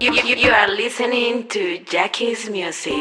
[0.00, 2.94] You, you, you are listening to Jackie's Music.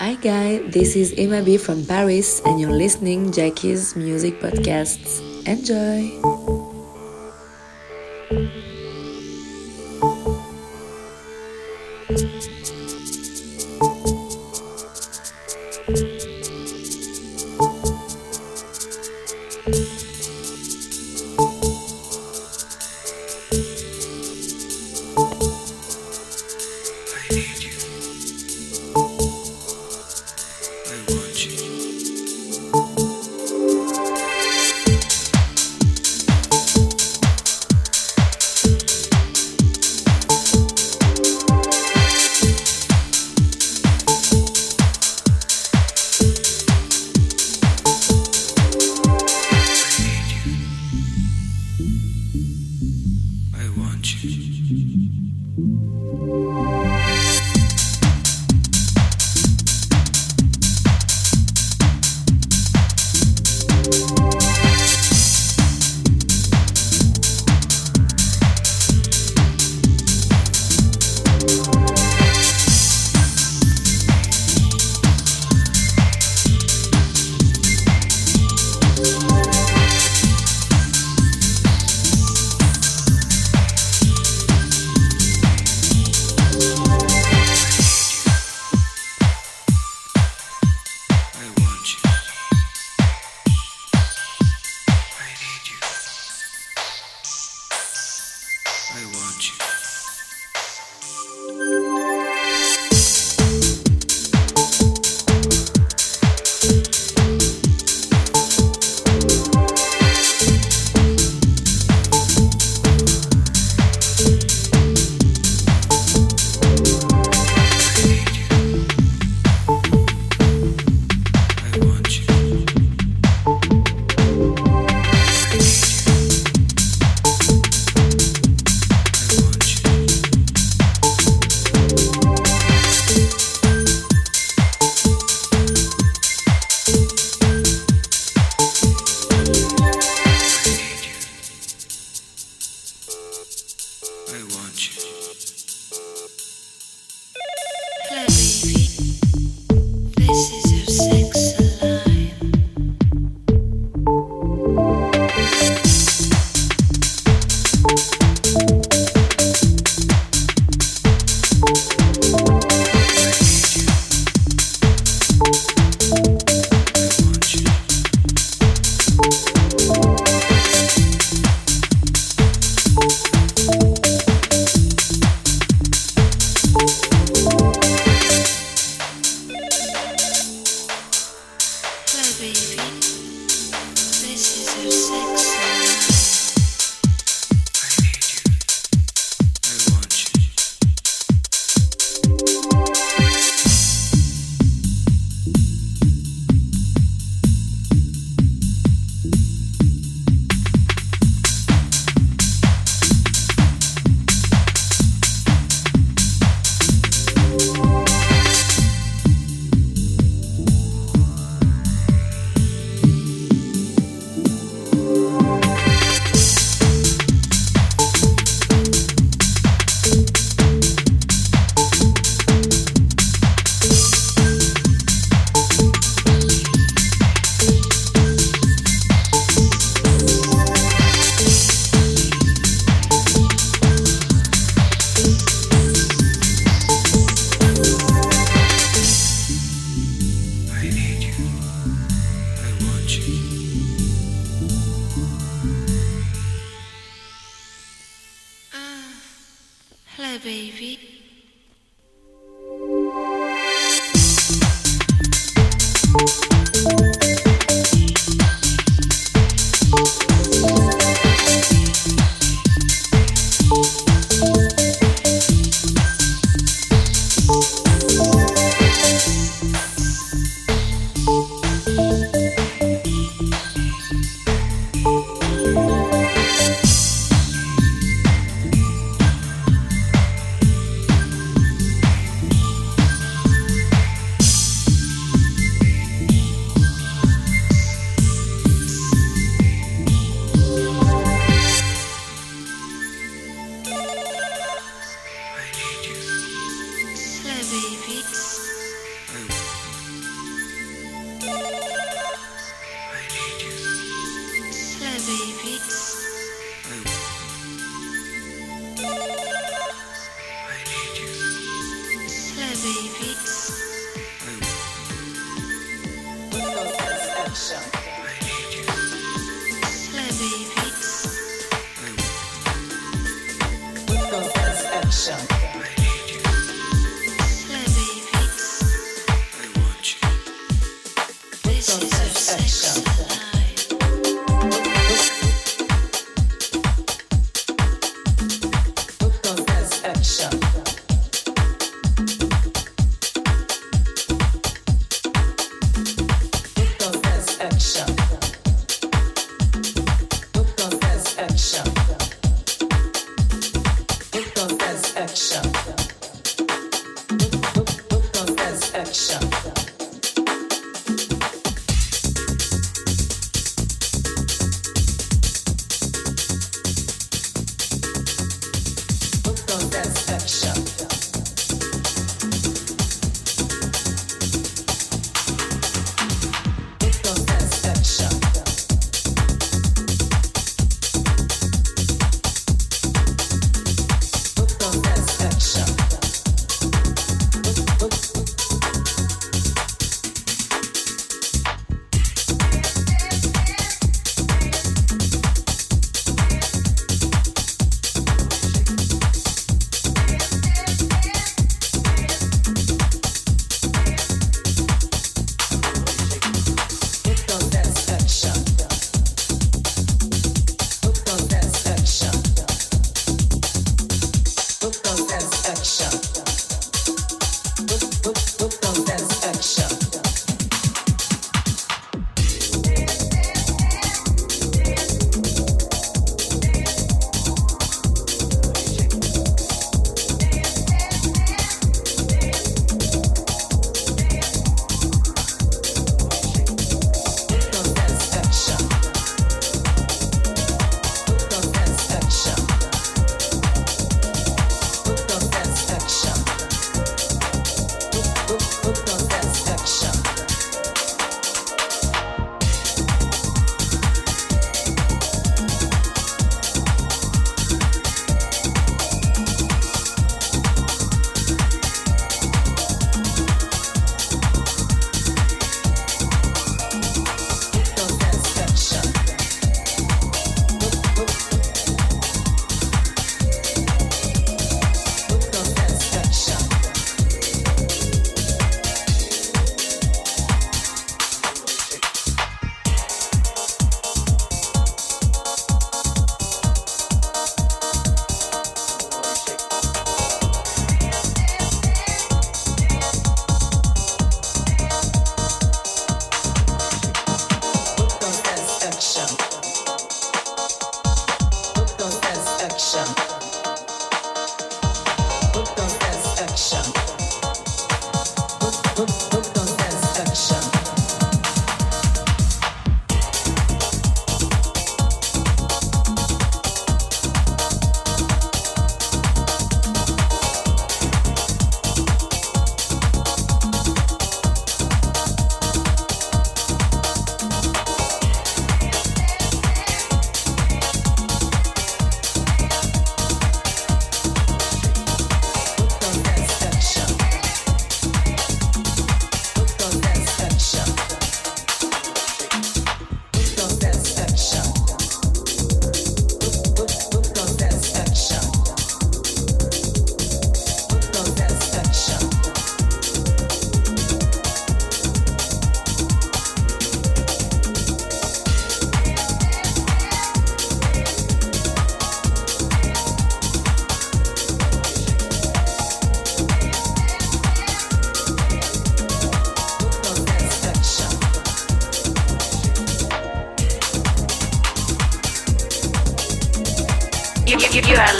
[0.00, 5.20] Hi guys, this is Emma B from Paris and you're listening Jackie's Music Podcasts.
[5.44, 6.16] Enjoy!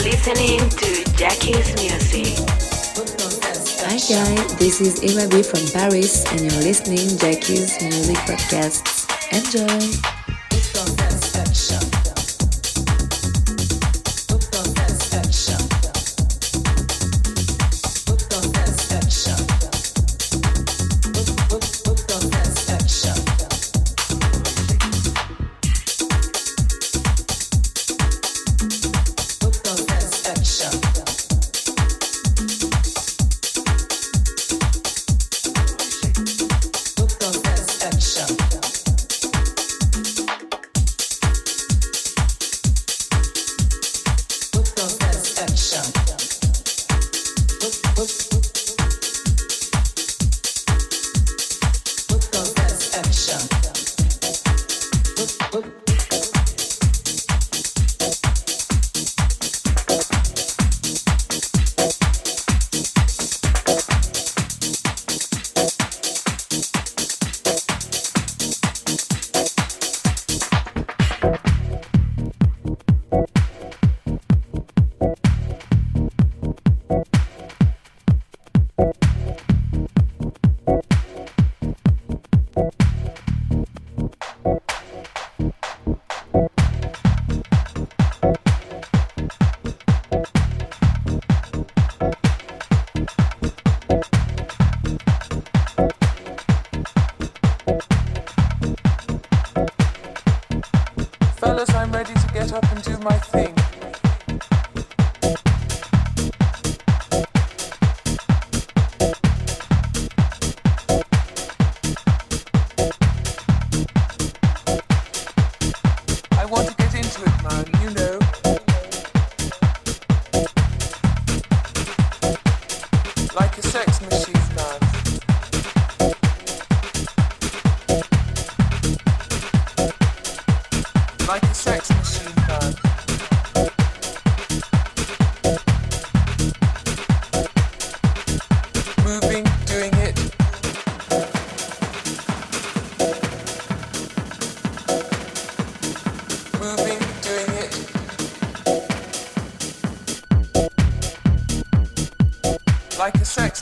[0.03, 2.33] Listening to Jackie's music.
[3.85, 8.81] Hi guys, this is Emma B from Paris and you're listening Jackie's Music podcast.
[9.31, 10.20] Enjoy!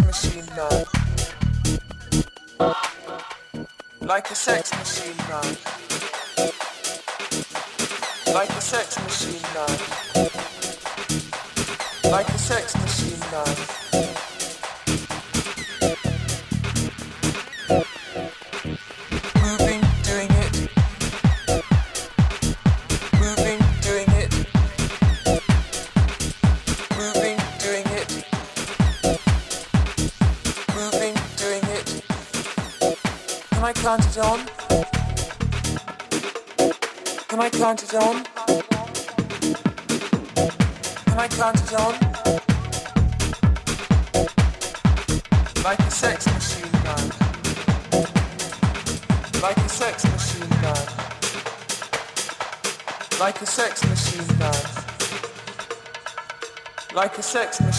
[0.03, 0.38] fax machine.
[34.21, 34.43] zone?
[37.31, 37.49] Am I
[37.83, 38.15] it on?
[41.05, 41.93] Can I count it on?
[45.63, 47.05] Like a sex machine gun.
[49.41, 50.85] Like a sex machine gun.
[53.21, 54.61] Like a sex machine gun.
[56.93, 57.78] Like a sex machine.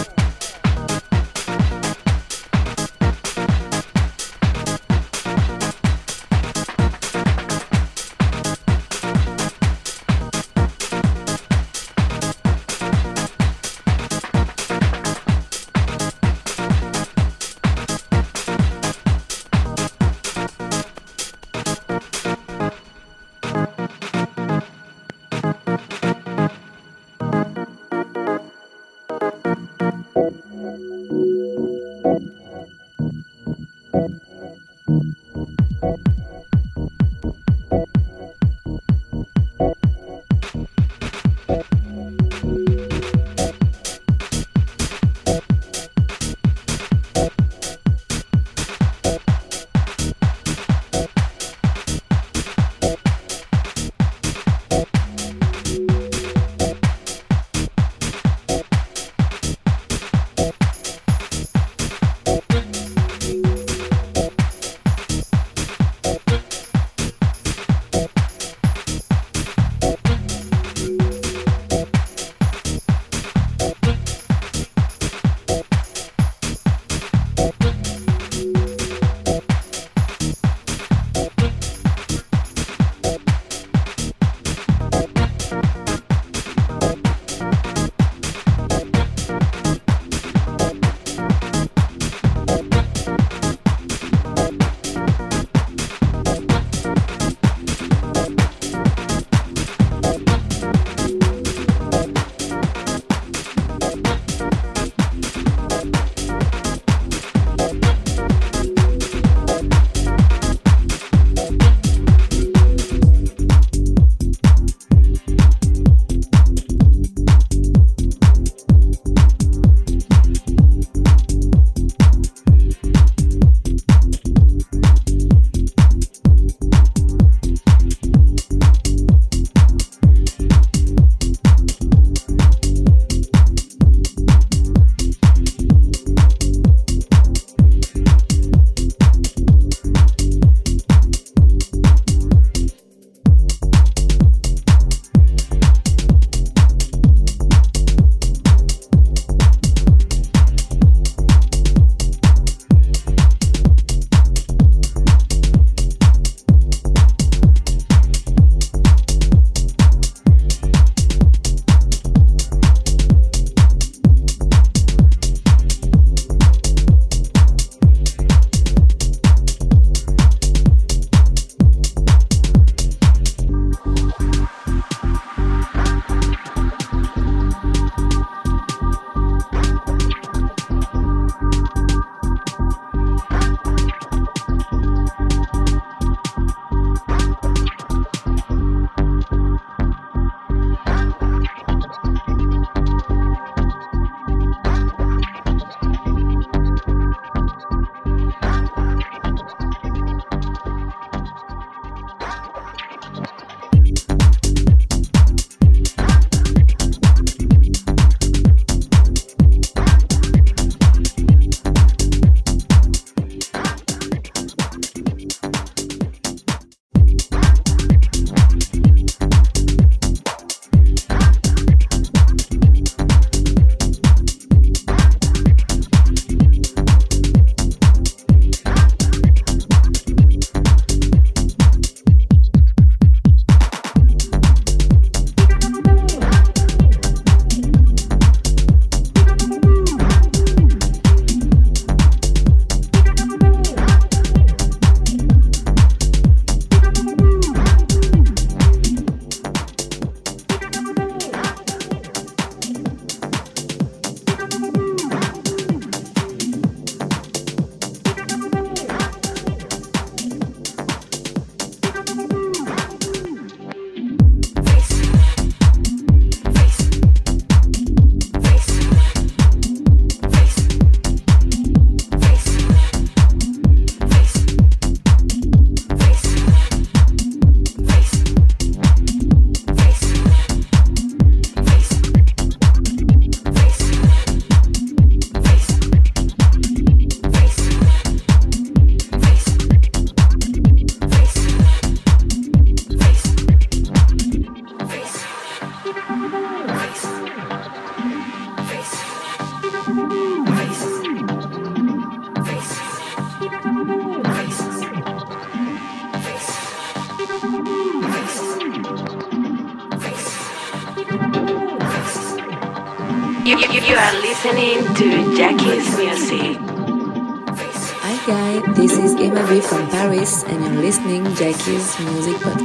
[320.31, 322.60] Paris and you're listening Jackie's Music Podcast.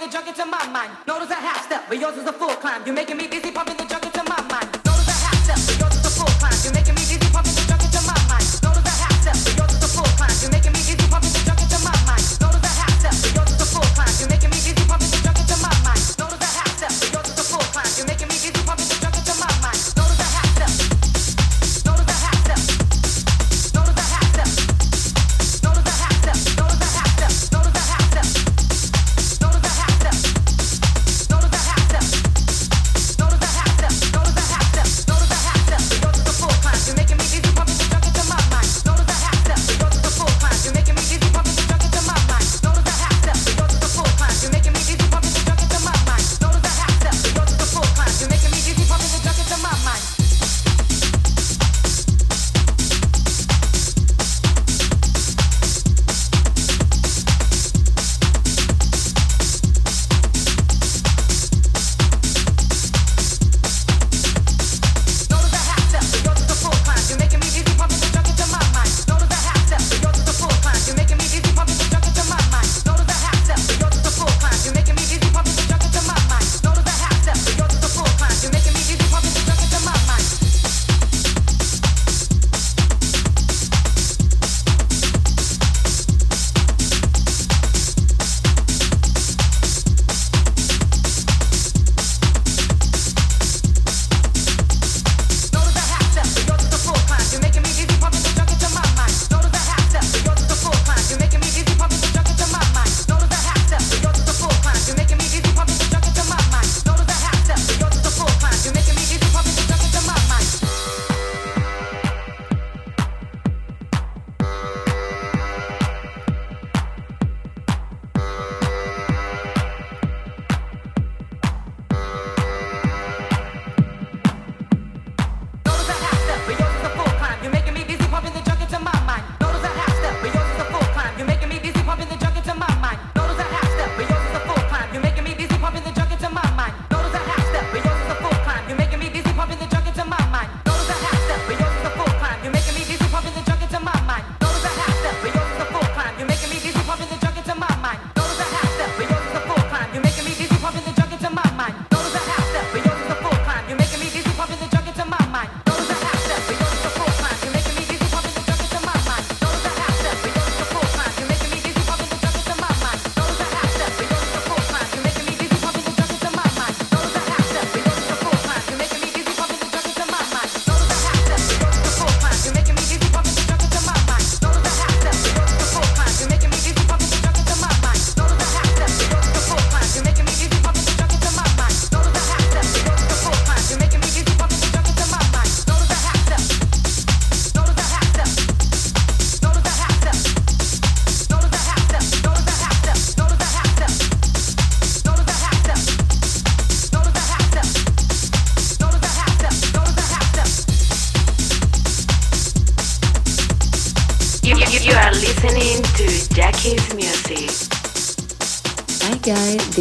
[0.00, 0.92] the junk into my mind.
[1.06, 2.82] Notice a half step, but yours is a full climb.
[2.86, 3.79] You're making me dizzy, pumping.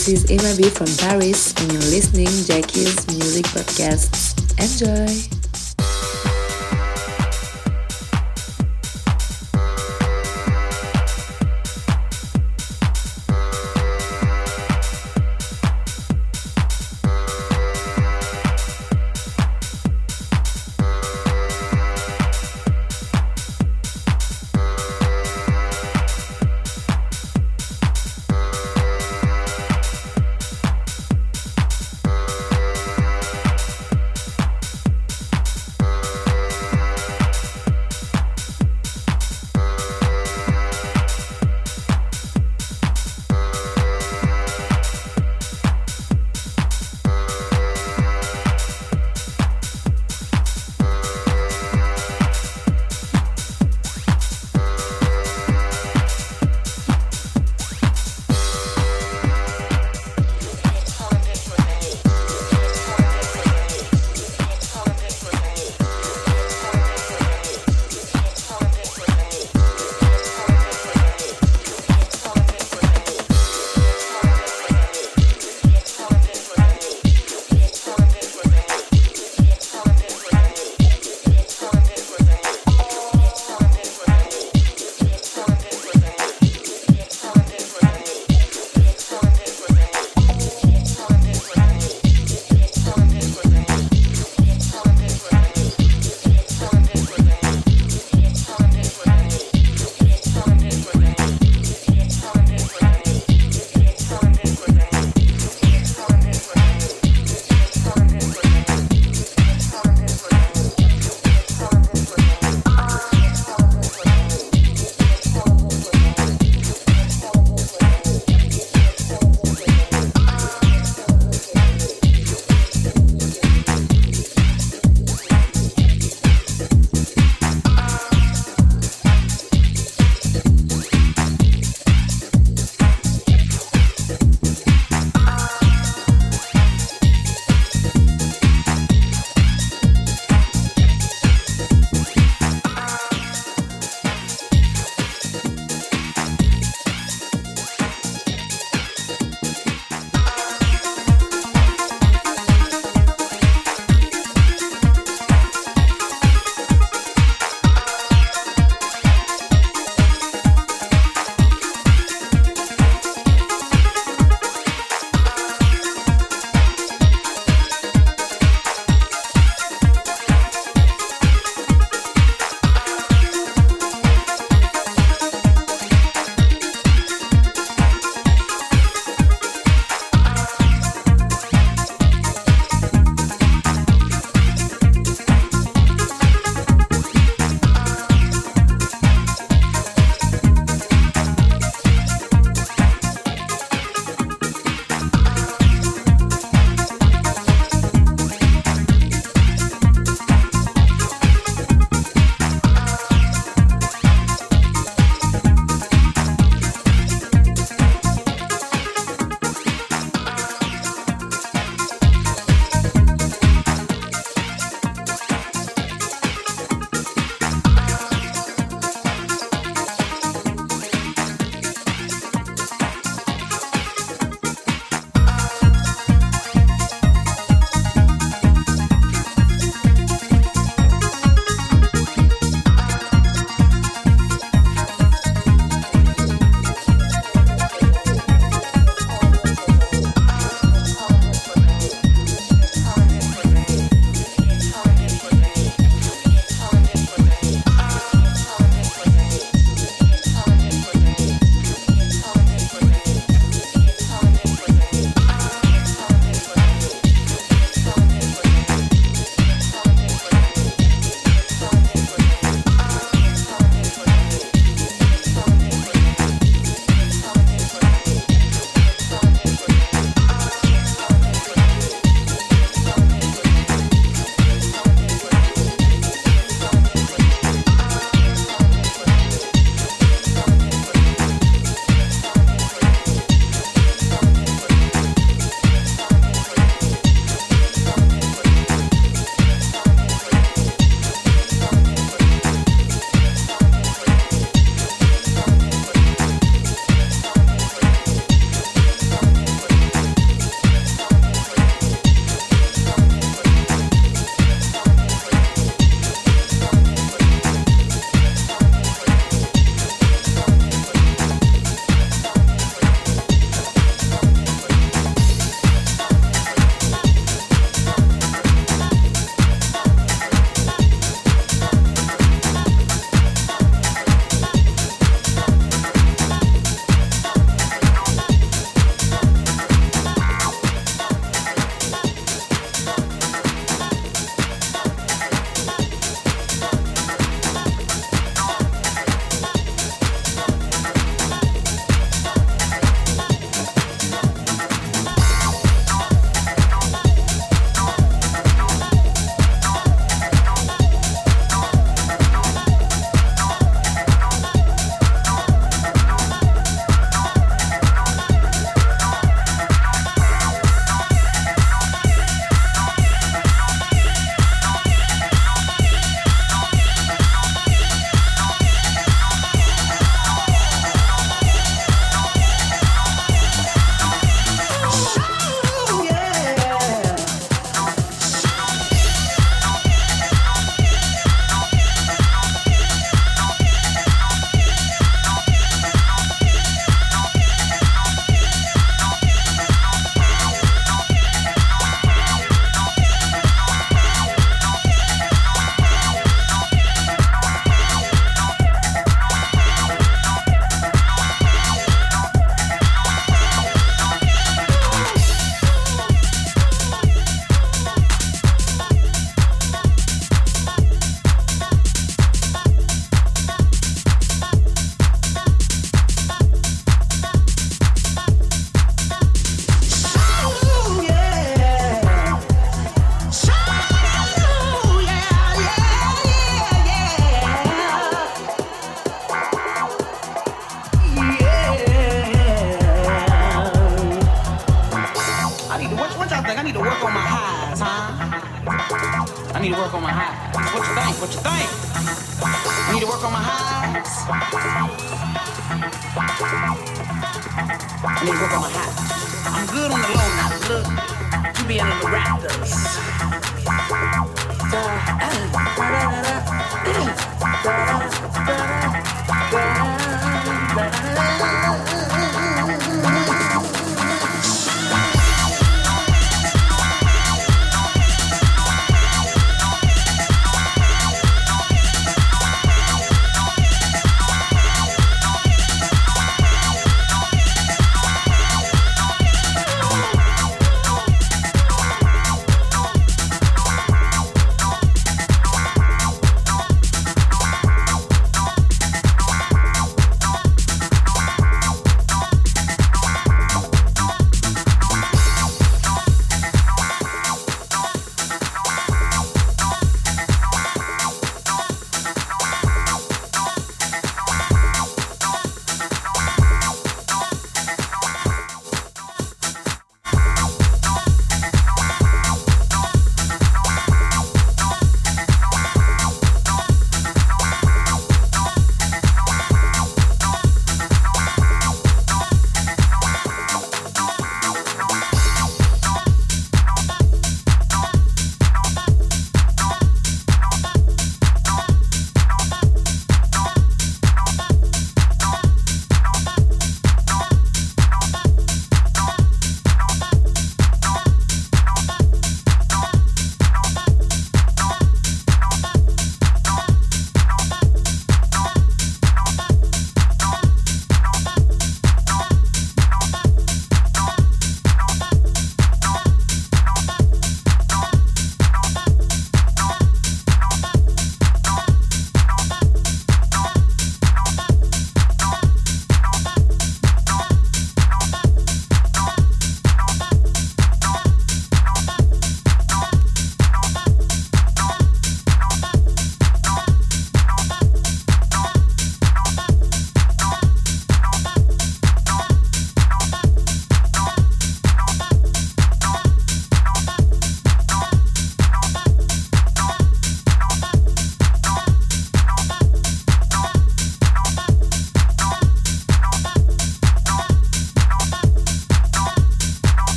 [0.00, 4.08] This is Emma B from Paris, and you're listening Jackie's Music Podcast.
[4.58, 5.29] Enjoy!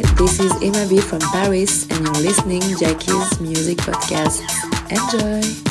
[0.00, 4.40] This is Emma B from Paris, and you're listening Jackie's Music Podcast.
[4.90, 5.69] Enjoy!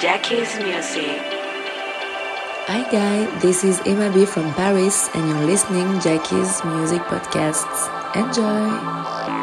[0.00, 1.20] Jackie's music.
[2.68, 7.84] Hi guys, this is Emma B from Paris and you're listening Jackie's Music Podcasts.
[8.16, 9.39] Enjoy!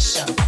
[0.00, 0.39] show.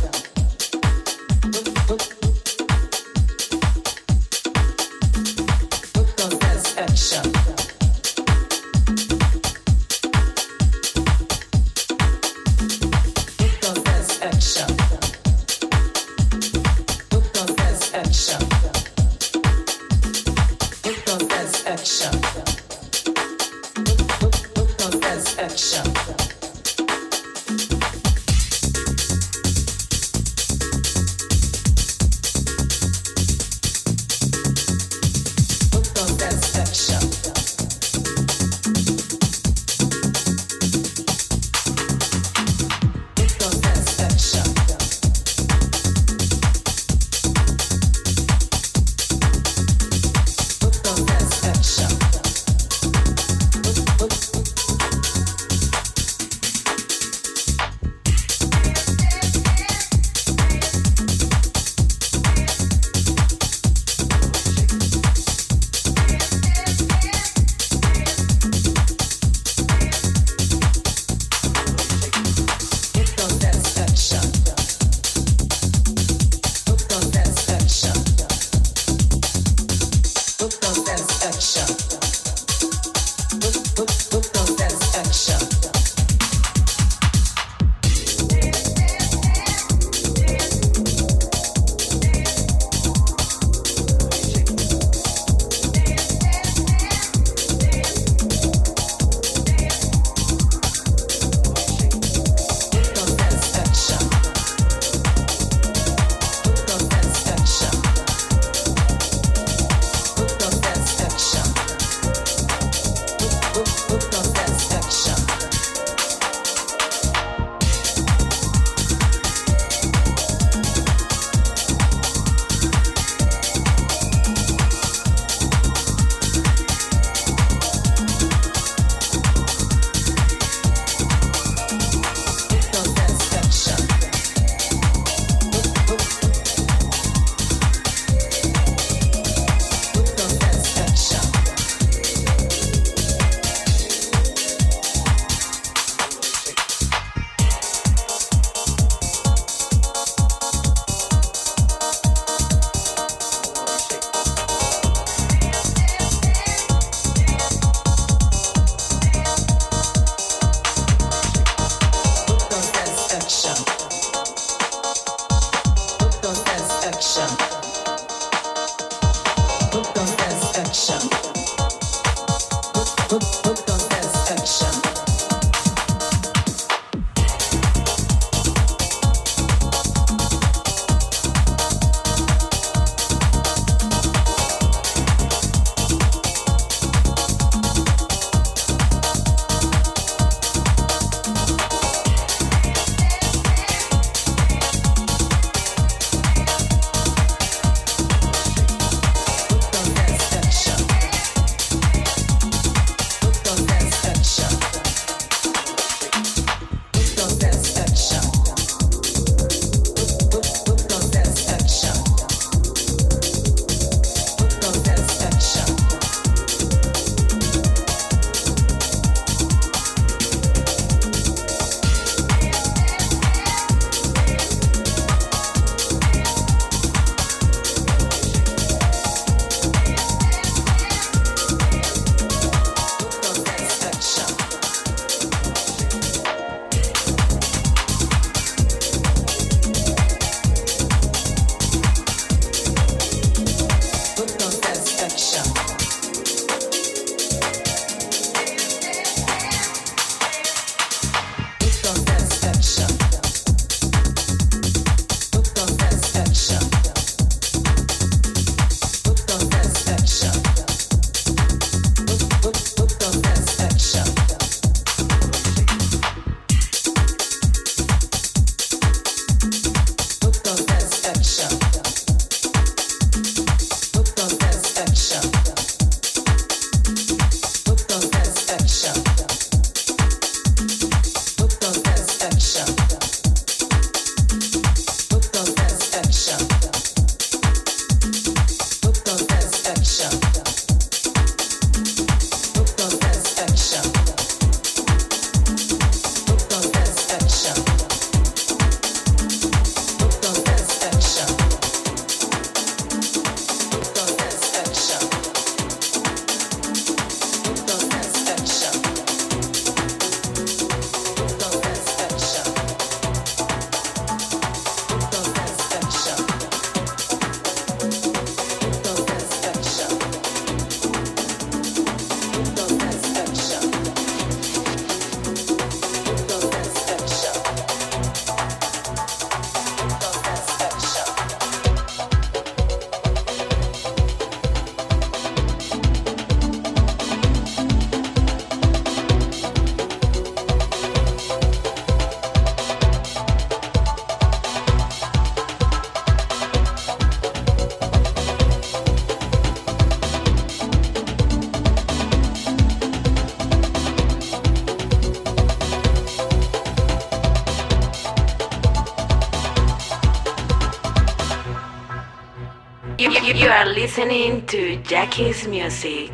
[363.43, 366.13] You are listening to Jackie's music.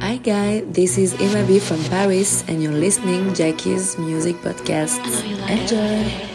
[0.00, 5.00] Hi guys, this is Emma B from Paris and you're listening Jackie's Music Podcast.
[5.48, 6.27] Enjoy!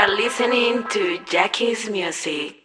[0.00, 2.59] Are listening to Jackie's music.